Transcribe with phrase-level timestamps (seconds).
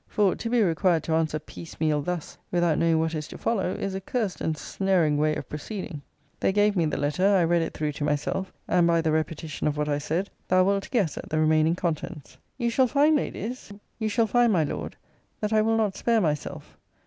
[0.07, 3.93] For, to be required to answer piecemeal thus, without knowing what is to follow, is
[3.93, 6.01] a cursed ensnaring way of proceeding.
[6.39, 9.67] They gave me the letter: I read it through to myself: and by the repetition
[9.67, 12.35] of what I said, thou wilt guess at the remaining contents.
[12.57, 14.95] You shall find, Ladies, you shall find, my Lord,
[15.39, 16.75] that I will not spare myself.